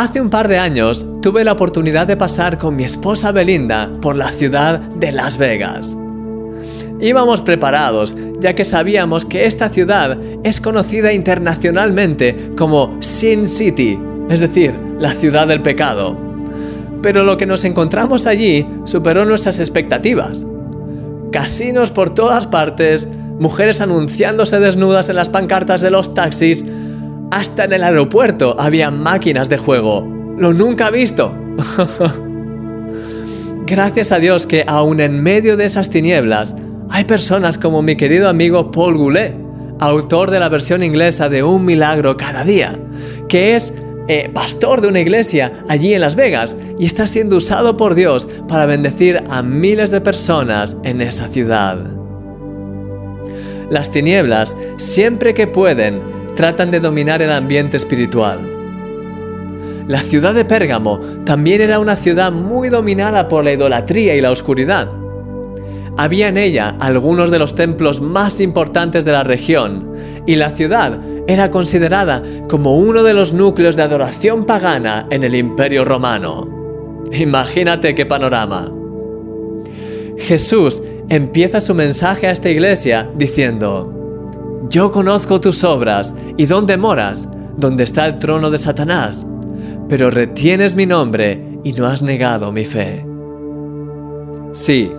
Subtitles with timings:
[0.00, 4.16] Hace un par de años tuve la oportunidad de pasar con mi esposa Belinda por
[4.16, 5.94] la ciudad de Las Vegas.
[7.02, 13.98] Íbamos preparados, ya que sabíamos que esta ciudad es conocida internacionalmente como Sin City,
[14.30, 16.16] es decir, la ciudad del pecado.
[17.02, 20.46] Pero lo que nos encontramos allí superó nuestras expectativas.
[21.30, 23.06] Casinos por todas partes,
[23.38, 26.64] mujeres anunciándose desnudas en las pancartas de los taxis,
[27.30, 30.06] hasta en el aeropuerto había máquinas de juego.
[30.38, 31.34] Lo nunca visto.
[33.66, 36.54] Gracias a Dios que aún en medio de esas tinieblas
[36.90, 39.34] hay personas como mi querido amigo Paul Goulet,
[39.78, 42.78] autor de la versión inglesa de Un milagro cada día,
[43.28, 43.72] que es
[44.08, 48.26] eh, pastor de una iglesia allí en Las Vegas y está siendo usado por Dios
[48.48, 51.78] para bendecir a miles de personas en esa ciudad.
[53.70, 56.00] Las tinieblas, siempre que pueden,
[56.40, 58.40] tratan de dominar el ambiente espiritual.
[59.86, 64.30] La ciudad de Pérgamo también era una ciudad muy dominada por la idolatría y la
[64.30, 64.88] oscuridad.
[65.98, 69.92] Había en ella algunos de los templos más importantes de la región
[70.24, 75.34] y la ciudad era considerada como uno de los núcleos de adoración pagana en el
[75.34, 76.48] imperio romano.
[77.12, 78.72] Imagínate qué panorama.
[80.16, 83.99] Jesús empieza su mensaje a esta iglesia diciendo,
[84.68, 89.26] yo conozco tus obras y dónde moras, donde está el trono de Satanás,
[89.88, 93.04] pero retienes mi nombre y no has negado mi fe.
[94.52, 94.90] Sí,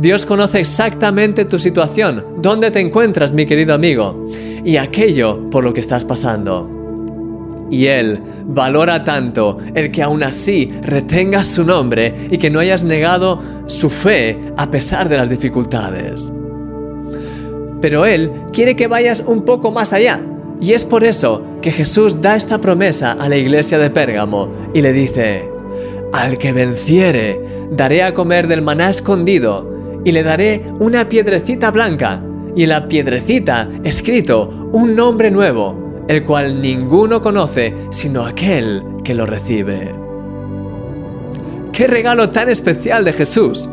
[0.00, 4.26] Dios conoce exactamente tu situación, dónde te encuentras, mi querido amigo,
[4.64, 6.74] y aquello por lo que estás pasando.
[7.70, 12.82] Y Él valora tanto el que aún así retengas su nombre y que no hayas
[12.82, 16.32] negado su fe a pesar de las dificultades.
[17.80, 20.20] Pero Él quiere que vayas un poco más allá.
[20.60, 24.82] Y es por eso que Jesús da esta promesa a la iglesia de Pérgamo y
[24.82, 25.48] le dice,
[26.12, 32.22] al que venciere, daré a comer del maná escondido y le daré una piedrecita blanca
[32.56, 39.14] y en la piedrecita escrito un nombre nuevo, el cual ninguno conoce sino aquel que
[39.14, 39.94] lo recibe.
[41.72, 43.68] ¡Qué regalo tan especial de Jesús!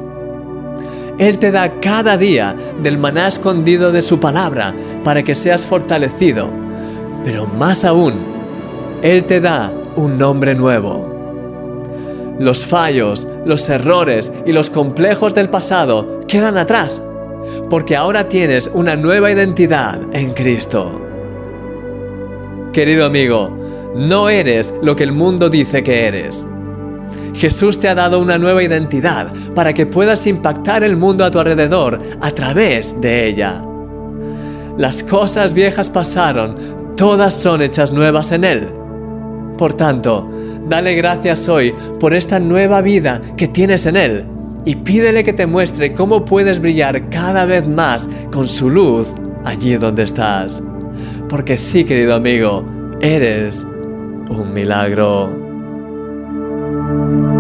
[1.18, 6.50] Él te da cada día del maná escondido de su palabra para que seas fortalecido.
[7.24, 8.14] Pero más aún,
[9.02, 11.14] Él te da un nombre nuevo.
[12.38, 17.02] Los fallos, los errores y los complejos del pasado quedan atrás,
[17.70, 21.00] porque ahora tienes una nueva identidad en Cristo.
[22.74, 23.50] Querido amigo,
[23.96, 26.46] no eres lo que el mundo dice que eres.
[27.36, 31.40] Jesús te ha dado una nueva identidad para que puedas impactar el mundo a tu
[31.40, 33.62] alrededor a través de ella.
[34.78, 36.56] Las cosas viejas pasaron,
[36.98, 38.70] todas son hechas nuevas en Él.
[39.58, 40.30] Por tanto,
[40.68, 44.26] dale gracias hoy por esta nueva vida que tienes en Él
[44.66, 49.10] y pídele que te muestre cómo puedes brillar cada vez más con su luz
[49.46, 50.62] allí donde estás.
[51.30, 52.66] Porque sí, querido amigo,
[53.00, 53.66] eres
[54.30, 55.45] un milagro.
[56.96, 57.35] Thank you.